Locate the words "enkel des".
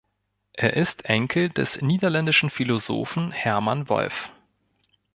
1.05-1.79